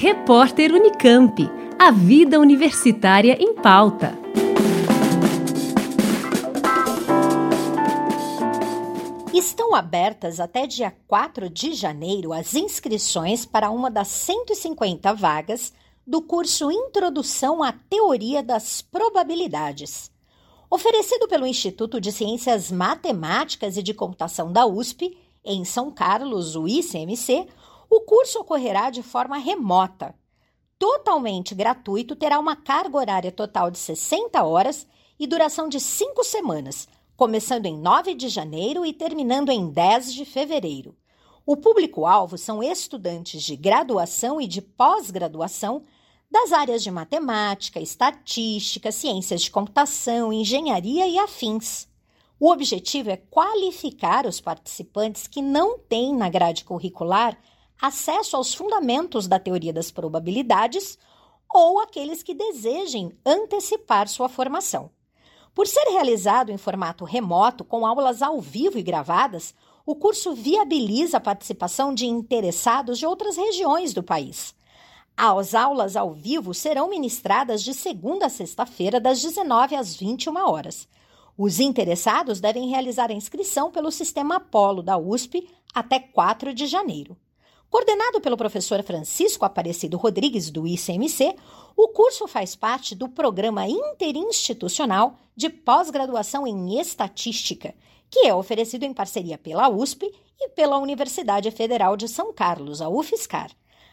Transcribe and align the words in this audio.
Repórter 0.00 0.72
Unicamp. 0.72 1.50
A 1.76 1.90
vida 1.90 2.38
universitária 2.38 3.36
em 3.42 3.52
pauta. 3.52 4.16
Estão 9.34 9.74
abertas 9.74 10.38
até 10.38 10.68
dia 10.68 10.94
4 11.08 11.50
de 11.50 11.74
janeiro 11.74 12.32
as 12.32 12.54
inscrições 12.54 13.44
para 13.44 13.70
uma 13.70 13.90
das 13.90 14.06
150 14.06 15.12
vagas 15.14 15.72
do 16.06 16.22
curso 16.22 16.70
Introdução 16.70 17.60
à 17.60 17.72
Teoria 17.72 18.40
das 18.40 18.80
Probabilidades. 18.80 20.12
Oferecido 20.70 21.26
pelo 21.26 21.44
Instituto 21.44 22.00
de 22.00 22.12
Ciências 22.12 22.70
Matemáticas 22.70 23.76
e 23.76 23.82
de 23.82 23.92
Computação 23.92 24.52
da 24.52 24.64
USP, 24.64 25.18
em 25.44 25.64
São 25.64 25.90
Carlos, 25.90 26.54
o 26.54 26.68
ICMC, 26.68 27.48
o 27.90 28.00
curso 28.00 28.40
ocorrerá 28.40 28.90
de 28.90 29.02
forma 29.02 29.38
remota. 29.38 30.14
Totalmente 30.78 31.54
gratuito, 31.54 32.14
terá 32.14 32.38
uma 32.38 32.54
carga 32.54 32.96
horária 32.96 33.32
total 33.32 33.70
de 33.70 33.78
60 33.78 34.42
horas 34.44 34.86
e 35.18 35.26
duração 35.26 35.68
de 35.68 35.80
5 35.80 36.22
semanas, 36.22 36.86
começando 37.16 37.66
em 37.66 37.76
9 37.76 38.14
de 38.14 38.28
janeiro 38.28 38.86
e 38.86 38.92
terminando 38.92 39.50
em 39.50 39.68
10 39.68 40.14
de 40.14 40.24
fevereiro. 40.24 40.96
O 41.44 41.56
público-alvo 41.56 42.36
são 42.36 42.62
estudantes 42.62 43.42
de 43.42 43.56
graduação 43.56 44.40
e 44.40 44.46
de 44.46 44.60
pós-graduação 44.60 45.82
das 46.30 46.52
áreas 46.52 46.82
de 46.82 46.90
matemática, 46.90 47.80
estatística, 47.80 48.92
ciências 48.92 49.40
de 49.40 49.50
computação, 49.50 50.32
engenharia 50.32 51.08
e 51.08 51.18
afins. 51.18 51.88
O 52.38 52.52
objetivo 52.52 53.10
é 53.10 53.16
qualificar 53.16 54.26
os 54.26 54.40
participantes 54.40 55.26
que 55.26 55.42
não 55.42 55.78
têm 55.78 56.14
na 56.14 56.28
grade 56.28 56.64
curricular 56.64 57.36
acesso 57.80 58.36
aos 58.36 58.54
fundamentos 58.54 59.26
da 59.26 59.38
teoria 59.38 59.72
das 59.72 59.90
probabilidades 59.90 60.98
ou 61.52 61.80
aqueles 61.80 62.22
que 62.22 62.34
desejem 62.34 63.12
antecipar 63.24 64.08
sua 64.08 64.28
formação. 64.28 64.90
Por 65.54 65.66
ser 65.66 65.84
realizado 65.90 66.50
em 66.50 66.58
formato 66.58 67.04
remoto, 67.04 67.64
com 67.64 67.86
aulas 67.86 68.22
ao 68.22 68.40
vivo 68.40 68.78
e 68.78 68.82
gravadas, 68.82 69.54
o 69.84 69.94
curso 69.94 70.34
viabiliza 70.34 71.16
a 71.16 71.20
participação 71.20 71.94
de 71.94 72.06
interessados 72.06 72.98
de 72.98 73.06
outras 73.06 73.36
regiões 73.36 73.94
do 73.94 74.02
país. 74.02 74.54
As 75.16 75.54
aulas 75.54 75.96
ao 75.96 76.12
vivo 76.12 76.54
serão 76.54 76.88
ministradas 76.88 77.62
de 77.62 77.74
segunda 77.74 78.26
a 78.26 78.28
sexta-feira, 78.28 79.00
das 79.00 79.20
19 79.20 79.74
às 79.74 79.96
21 79.96 80.36
horas. 80.36 80.86
Os 81.36 81.58
interessados 81.58 82.40
devem 82.40 82.68
realizar 82.68 83.10
a 83.10 83.14
inscrição 83.14 83.72
pelo 83.72 83.90
sistema 83.90 84.36
Apolo 84.36 84.82
da 84.82 84.96
USP 84.96 85.48
até 85.74 85.98
4 85.98 86.54
de 86.54 86.66
janeiro. 86.66 87.16
Coordenado 87.70 88.18
pelo 88.22 88.36
professor 88.36 88.82
Francisco 88.82 89.44
Aparecido 89.44 89.98
Rodrigues, 89.98 90.50
do 90.50 90.66
ICMC, 90.66 91.36
o 91.76 91.88
curso 91.88 92.26
faz 92.26 92.56
parte 92.56 92.94
do 92.94 93.10
Programa 93.10 93.68
Interinstitucional 93.68 95.18
de 95.36 95.50
Pós-Graduação 95.50 96.46
em 96.46 96.80
Estatística, 96.80 97.74
que 98.10 98.26
é 98.26 98.34
oferecido 98.34 98.84
em 98.84 98.94
parceria 98.94 99.36
pela 99.36 99.68
USP 99.68 100.10
e 100.40 100.48
pela 100.48 100.78
Universidade 100.78 101.50
Federal 101.50 101.94
de 101.94 102.08
São 102.08 102.32
Carlos, 102.32 102.80
a 102.80 102.88
UFSCar. 102.88 103.50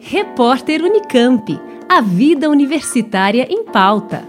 Repórter 0.00 0.82
Unicamp. 0.82 1.60
A 1.88 2.00
vida 2.00 2.50
universitária 2.50 3.46
em 3.50 3.64
pauta. 3.64 4.28